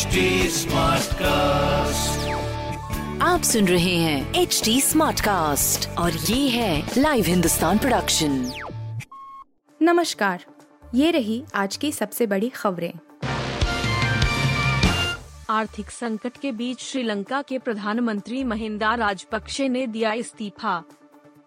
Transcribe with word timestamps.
HD 0.00 0.20
Smartcast. 0.48 2.28
आप 3.22 3.42
सुन 3.42 3.68
रहे 3.68 3.96
हैं 3.96 4.34
एच 4.34 4.62
डी 4.64 4.80
स्मार्ट 4.80 5.20
कास्ट 5.20 5.88
और 5.88 6.12
ये 6.12 6.48
है 6.48 6.90
लाइव 6.98 7.24
हिंदुस्तान 7.24 7.78
प्रोडक्शन 7.78 8.52
नमस्कार 9.82 10.44
ये 10.94 11.10
रही 11.10 11.44
आज 11.54 11.76
की 11.76 11.92
सबसे 11.92 12.26
बड़ी 12.26 12.48
खबरें। 12.48 12.92
आर्थिक 15.50 15.90
संकट 15.90 16.36
के 16.36 16.52
बीच 16.52 16.80
श्रीलंका 16.80 17.42
के 17.42 17.58
प्रधानमंत्री 17.58 18.44
महिंदा 18.44 18.94
राजपक्षे 18.94 19.68
ने 19.68 19.86
दिया 19.86 20.12
इस्तीफा। 20.12 20.84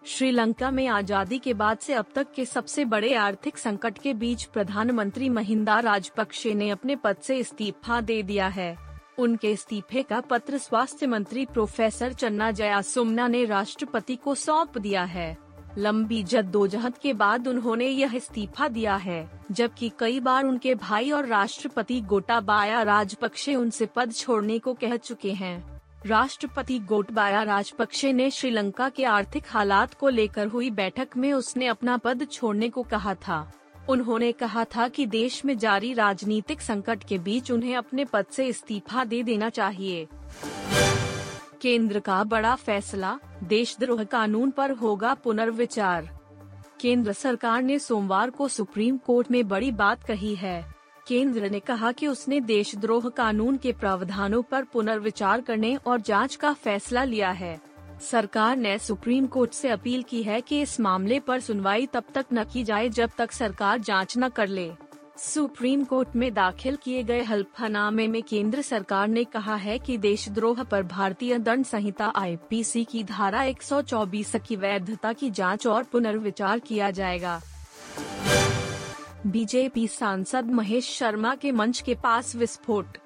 श्रीलंका 0.06 0.70
में 0.70 0.86
आज़ादी 0.86 1.38
के 1.38 1.52
बाद 1.54 1.78
से 1.78 1.94
अब 1.94 2.06
तक 2.14 2.32
के 2.34 2.44
सबसे 2.44 2.84
बड़े 2.84 3.12
आर्थिक 3.14 3.58
संकट 3.58 3.98
के 3.98 4.12
बीच 4.14 4.44
प्रधानमंत्री 4.44 5.28
महिंदा 5.28 5.78
राजपक्षे 5.80 6.52
ने 6.54 6.68
अपने 6.70 6.96
पद 6.96 7.16
से 7.16 7.38
इस्तीफा 7.38 8.00
दे 8.00 8.22
दिया 8.22 8.48
है। 8.48 8.76
उनके 9.18 9.52
इस्तीफे 9.52 10.02
का 10.02 10.20
पत्र 10.20 10.58
स्वास्थ्य 10.58 11.06
मंत्री 11.06 11.46
प्रोफेसर 11.46 12.12
चन्ना 12.12 12.50
जयासुमना 12.50 13.28
ने 13.28 13.44
राष्ट्रपति 13.44 14.16
को 14.16 14.34
सौंप 14.34 14.78
दिया 14.78 15.04
है। 15.04 15.36
लंबी 15.78 16.22
जद्दोजहद 16.22 16.98
के 16.98 17.12
बाद 17.12 17.48
उन्होंने 17.48 17.86
यह 17.86 18.14
इस्तीफा 18.16 18.68
दिया 18.68 18.96
है, 18.96 19.28
जबकि 19.50 19.92
कई 19.98 20.20
बार 20.20 20.44
उनके 20.44 20.74
भाई 20.74 21.10
और 21.10 21.26
राष्ट्रपति 21.26 22.00
गोटाबाया 22.02 22.82
राजपक्षे 22.82 23.54
उनसे 23.54 23.86
पद 23.86 24.12
छोड़ने 24.12 24.58
को 24.58 24.74
कह 24.74 24.96
चुके 24.96 25.32
हैं। 25.32 25.73
राष्ट्रपति 26.06 26.78
गोटबाया 26.78 27.42
राजपक्षे 27.42 28.12
ने 28.12 28.30
श्रीलंका 28.30 28.88
के 28.88 29.04
आर्थिक 29.04 29.44
हालात 29.48 29.94
को 29.94 30.08
लेकर 30.08 30.46
हुई 30.46 30.70
बैठक 30.70 31.08
में 31.16 31.32
उसने 31.32 31.66
अपना 31.66 31.96
पद 31.96 32.26
छोड़ने 32.32 32.68
को 32.68 32.82
कहा 32.82 33.14
था। 33.14 33.52
उन्होंने 33.88 34.32
कहा 34.32 34.64
था 34.64 34.88
कि 34.88 35.06
देश 35.06 35.44
में 35.44 35.58
जारी 35.58 35.94
राजनीतिक 35.94 36.60
संकट 36.60 37.04
के 37.04 37.18
बीच 37.18 37.50
उन्हें 37.50 37.76
अपने 37.76 38.04
पद 38.04 38.26
से 38.30 38.46
इस्तीफा 38.46 39.04
दे 39.04 39.22
देना 39.22 39.48
चाहिए। 39.48 40.08
केंद्र 41.62 42.00
का 42.00 42.24
बड़ा 42.24 42.54
फैसला, 42.54 43.18
देशद्रोह 43.44 44.04
कानून 44.04 44.50
पर 44.50 44.70
होगा 44.70 45.14
पुनर्विचार। 45.14 46.18
केंद्र 46.80 47.12
सरकार 47.12 47.62
ने 47.62 47.78
सोमवार 47.78 48.30
को 48.30 48.48
सुप्रीम 48.48 48.96
कोर्ट 48.96 49.30
में 49.30 49.48
बड़ी 49.48 49.70
बात 49.70 50.02
कही 50.02 50.34
है। 50.34 50.73
केंद्र 51.06 51.48
ने 51.50 51.60
कहा 51.60 51.92
कि 51.92 52.06
उसने 52.06 52.40
देशद्रोह 52.40 53.08
कानून 53.08 53.56
के 53.56 53.72
प्रावधानों 53.72 54.42
पर 54.42 54.64
पुनर्विचार 54.64 55.40
करने 55.40 55.74
और 55.76 56.00
जाँच 56.00 56.36
का 56.36 56.52
फैसला 56.52 57.04
लिया 57.04 57.30
है। 57.30 57.58
सरकार 58.10 58.56
ने 58.56 58.78
सुप्रीम 58.78 59.26
कोर्ट 59.26 59.52
से 59.52 59.68
अपील 59.68 60.02
की 60.02 60.22
है 60.22 60.40
कि 60.40 60.60
इस 60.60 60.80
मामले 60.80 61.20
पर 61.20 61.40
सुनवाई 61.40 61.86
तब 61.86 62.04
तक 62.14 62.26
न 62.32 62.44
की 62.44 62.64
जाए 62.64 62.88
जब 62.88 63.10
तक 63.18 63.32
सरकार 63.32 63.78
जाँच 63.78 64.14
न 64.18 64.28
कर 64.28 64.48
ले। 64.48 64.70
सुप्रीम 65.18 65.84
कोर्ट 65.84 66.16
में 66.16 66.32
दाखिल 66.34 66.76
किए 66.76 67.02
गए 67.02 67.22
हल्फनामे 67.22 68.08
में 68.08 68.22
केंद्र 68.22 68.62
सरकार 68.62 69.08
ने 69.08 69.24
कहा 69.24 69.54
है 69.54 69.78
कि 69.78 69.98
देशद्रोह 69.98 70.62
पर 70.62 70.82
भारतीय 70.82 71.38
दंड 71.38 71.64
संहिता 71.64 72.12
आईपीसी 72.16 72.84
की 72.84 73.04
धारा 73.04 73.42
124 73.42 74.36
की 74.48 74.56
वैधता 74.56 75.12
की 75.12 75.30
जाँच 75.30 75.66
और 75.66 75.82
पुनर्विचार 75.82 76.58
किया 76.58 76.90
जाएगा। 76.90 77.40
बीजेपी 79.26 79.86
सांसद 79.88 80.50
महेश 80.52 80.88
शर्मा 80.98 81.34
के 81.42 81.50
मंच 81.52 81.80
के 81.80 81.94
पास 82.02 82.34
विस्फोट 82.36 82.96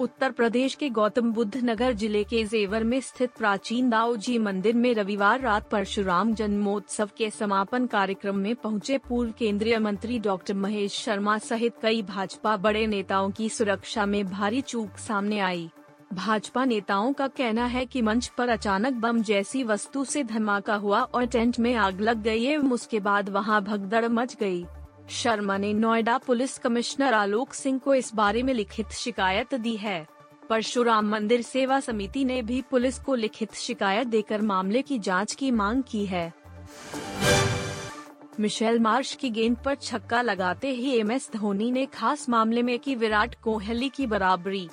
उत्तर 0.00 0.30
प्रदेश 0.30 0.74
के 0.74 0.88
गौतम 0.98 1.32
बुद्ध 1.32 1.60
नगर 1.64 1.92
ज़िले 1.92 2.22
के 2.24 2.44
जेवर 2.44 2.84
में 2.84 3.00
स्थित 3.00 3.30
प्राचीन 3.38 3.88
दाऊ 3.90 4.16
जी 4.16 4.36
मंदिर 4.38 4.74
में 4.74 4.92
रविवार 4.94 5.40
रात 5.40 5.68
परशुराम 5.70 6.34
जन्मोत्सव 6.34 7.10
के 7.18 7.30
समापन 7.30 7.86
कार्यक्रम 7.86 8.36
में 8.38 8.54
पहुँचे 8.54 8.98
पूर्व 9.08 9.32
केंद्रीय 9.38 9.78
मंत्री 9.78 10.18
डॉक्टर 10.18 10.54
महेश 10.54 11.00
शर्मा 11.04 11.36
सहित 11.38 11.74
कई 11.82 12.02
भाजपा 12.02 12.56
बड़े 12.56 12.86
नेताओं 12.86 13.30
की 13.30 13.48
सुरक्षा 13.48 14.06
में 14.06 14.24
भारी 14.30 14.60
चूक 14.60 14.98
सामने 15.08 15.40
आई 15.40 15.68
भाजपा 16.14 16.64
नेताओं 16.64 17.12
का 17.12 17.28
कहना 17.28 17.64
है 17.66 17.84
कि 17.86 18.02
मंच 18.02 18.26
पर 18.38 18.48
अचानक 18.48 18.92
बम 19.00 19.22
जैसी 19.22 19.64
वस्तु 19.64 20.04
से 20.04 20.24
धमाका 20.24 20.74
हुआ 20.76 21.00
और 21.00 21.26
टेंट 21.26 21.58
में 21.58 21.74
आग 21.74 22.00
लग 22.00 22.22
गई 22.22 22.46
एवं 22.46 22.72
उसके 22.72 23.00
बाद 23.00 23.28
वहाँ 23.28 23.62
भगदड़ 23.64 24.08
मच 24.08 24.36
गई। 24.40 24.64
शर्मा 25.10 25.56
ने 25.58 25.72
नोएडा 25.74 26.18
पुलिस 26.18 26.58
कमिश्नर 26.58 27.14
आलोक 27.14 27.52
सिंह 27.52 27.78
को 27.78 27.94
इस 27.94 28.14
बारे 28.14 28.42
में 28.42 28.54
लिखित 28.54 28.88
शिकायत 28.88 29.54
दी 29.54 29.76
है। 29.76 30.06
परशुराम 30.48 31.08
मंदिर 31.08 31.42
सेवा 31.42 31.80
समिति 31.80 32.24
ने 32.24 32.42
भी 32.42 32.62
पुलिस 32.70 32.98
को 32.98 33.14
लिखित 33.14 33.54
शिकायत 33.54 34.06
देकर 34.06 34.42
मामले 34.42 34.82
की 34.82 34.98
जाँच 34.98 35.34
की 35.34 35.50
मांग 35.50 35.82
की 35.82 36.06
है। 36.06 36.32
मिशेल 38.40 38.78
मार्श 38.78 39.14
की 39.14 39.30
गेंद 39.30 39.56
पर 39.64 39.74
छक्का 39.74 40.22
लगाते 40.22 40.70
ही 40.70 40.98
एमएस 40.98 41.30
धोनी 41.36 41.70
ने 41.70 41.86
खास 41.86 42.28
मामले 42.28 42.62
में 42.62 42.78
की 42.78 42.94
विराट 42.94 43.34
कोहली 43.34 43.88
की 43.88 44.06
बराबरी। 44.06 44.68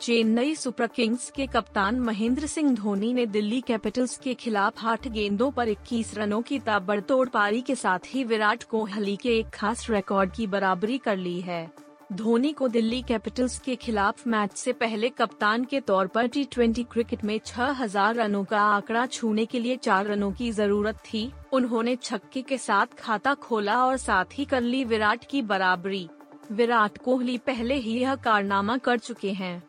चेन्नई 0.00 0.54
सुपर 0.54 0.86
किंग्स 0.86 1.30
के 1.30 1.46
कप्तान 1.46 1.98
महेंद्र 2.00 2.46
सिंह 2.46 2.74
धोनी 2.74 3.12
ने 3.14 3.24
दिल्ली 3.26 3.60
कैपिटल्स 3.60 4.16
के 4.18 4.34
खिलाफ 4.34 4.84
आठ 4.84 5.08
गेंदों 5.08 5.50
पर 5.50 5.68
21 5.68 6.14
रनों 6.16 6.40
की 6.42 6.58
ताबड़तोड़ 6.58 7.28
पारी 7.28 7.60
के 7.60 7.74
साथ 7.74 7.98
ही 8.06 8.22
विराट 8.24 8.62
कोहली 8.62 9.16
के 9.16 9.36
एक 9.38 9.46
खास 9.46 9.86
रिकॉर्ड 9.90 10.32
की 10.32 10.46
बराबरी 10.46 10.96
कर 10.98 11.16
ली 11.16 11.40
है। 11.40 11.70
धोनी 12.12 12.52
को 12.52 12.68
दिल्ली 12.68 13.00
कैपिटल्स 13.02 13.58
के 13.58 13.74
खिलाफ 13.76 14.26
मैच 14.26 14.52
से 14.52 14.72
पहले 14.72 15.08
कप्तान 15.08 15.64
के 15.64 15.80
तौर 15.80 16.06
पर 16.06 16.26
टी 16.26 16.44
क्रिकेट 16.44 17.24
में 17.24 17.38
6000 17.38 18.16
रनों 18.16 18.44
का 18.44 18.60
आंकड़ा 18.60 19.04
छूने 19.06 19.44
के 19.46 19.58
लिए 19.58 19.76
चार 19.76 20.06
रनों 20.06 20.30
की 20.32 20.50
ज़रूरत 20.52 21.02
थी। 21.04 21.30
उन्होंने 21.52 21.96
छक्के 21.96 22.42
के 22.42 22.58
साथ 22.58 22.98
खाता 22.98 23.34
खोला 23.34 23.84
और 23.84 23.96
साथ 23.96 24.38
ही 24.38 24.44
कर 24.44 24.60
ली 24.60 24.82
विराट 24.84 25.24
की 25.24 25.42
बराबरी। 25.42 26.08
विराट 26.52 26.98
कोहली 26.98 27.36
पहले 27.38 27.74
ही 27.74 27.98
यह 27.98 28.14
कारनामा 28.14 28.76
कर 28.78 28.98
चुके 28.98 29.32
हैं। 29.32 29.62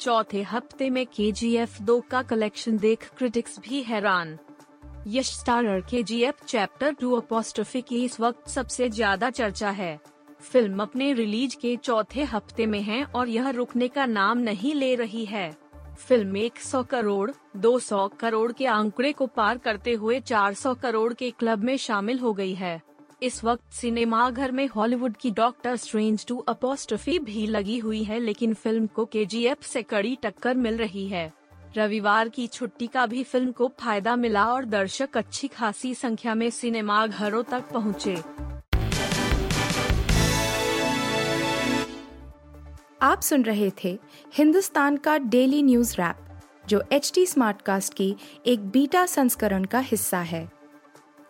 चौथे 0.00 0.42
हफ़्ते 0.42 0.88
में 0.90 1.04
के 1.06 1.30
जी 1.32 1.54
एफ़ 1.56 1.82
दो 1.82 2.00
का 2.10 2.22
कलेक्शन 2.22 2.78
देख 2.78 3.08
क्रिटिक्स 3.18 3.58
भी 3.58 3.82
हैरान। 3.82 4.38
Yash 5.08 5.30
starrer 5.30 5.80
K 5.80 6.02
G 6.02 6.20
F 6.22 6.44
chapter 6.46 6.92
two 6.92 7.14
apostrophe 7.16 7.80
की 7.82 8.04
इस 8.04 8.20
वक्त 8.20 8.48
सबसे 8.48 8.88
ज़्यादा 8.90 9.30
चर्चा 9.30 9.70
है। 9.70 9.98
फ़िल्म 10.42 10.82
अपने 10.82 11.12
रिलीज़ 11.12 11.56
के 11.56 11.76
चौथे 11.76 12.24
हफ़्ते 12.24 12.66
में 12.66 12.80
है 12.82 13.02
और 13.04 13.28
यह 13.28 13.50
रुकने 13.50 13.88
का 13.88 14.06
नाम 14.06 14.38
नहीं 14.40 14.74
ले 14.74 14.94
रही 14.94 15.24
है। 15.24 15.50
फ़िल्म 15.98 16.36
100 16.36 16.82
करोड़ 16.84 17.30
200 17.56 18.08
करोड़ 18.20 18.52
के 18.52 18.66
आंकड़े 18.66 19.12
को 19.12 19.26
पार 19.26 19.58
करते 19.58 19.92
हुए 19.94 20.20
400 20.20 20.74
करोड़ 20.74 21.12
के 21.12 21.30
क्लब 21.30 21.64
में 21.64 21.76
शामिल 21.78 22.18
हो 22.18 22.32
गई 22.32 22.54
है। 22.54 22.80
इस 23.22 23.42
वक्त 23.44 23.72
सिनेमाघर 23.72 24.52
में 24.52 24.66
हॉलीवुड 24.68 25.16
की 25.16 25.30
डॉक्टर 25.30 25.76
स्ट्रेंज 25.76 26.24
टू 26.26 26.36
अपोस्ट्रफी 26.38 27.18
भी 27.18 27.46
लगी 27.46 27.78
हुई 27.78 28.02
है, 28.04 28.18
लेकिन 28.18 28.54
फ़िल्म 28.54 28.86
को 28.86 29.04
के 29.12 29.24
से 29.62 29.82
कड़ी 29.82 30.16
टक्कर 30.22 30.56
मिल 30.56 30.76
रही 30.76 31.06
है। 31.08 31.32
रविवार 31.76 32.28
की 32.28 32.46
छुट्टी 32.46 32.86
का 32.86 33.04
भी 33.06 33.22
फ़िल्म 33.22 33.52
को 33.52 33.70
फ़ायदा 33.80 34.14
मिला 34.16 34.44
और 34.44 34.64
दर्शक 34.64 35.16
अच्छी 35.16 35.48
खासी 35.48 35.94
संख्या 35.94 36.34
में 36.34 36.48
सिनेमा 36.50 37.06
घरों 37.06 37.42
तक 37.42 37.68
पहुँचे। 37.72 38.16
आप 43.02 43.20
सुन 43.20 43.42
रहे 43.42 43.70
थे 43.84 43.98
हिंदुस्तान 44.34 44.96
का 44.96 45.16
डेली 45.18 45.62
न्यूज़ 45.62 45.94
रैप, 45.96 46.16
जो 46.68 46.82
एच 46.92 47.10
टी 47.14 47.24
स्मार्टकास्ट 47.26 47.94
की 47.94 48.14
एक 48.46 48.68
बीटा 48.68 49.06
संस्करण 49.06 49.64
का 49.64 49.78
हिस्सा 49.78 50.20
है। 50.22 50.61